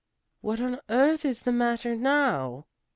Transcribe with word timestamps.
"What 0.39 0.59
on 0.59 0.79
earth 0.89 1.25
is 1.25 1.43
the 1.43 1.51
matter 1.51 1.95
now?" 1.95 2.65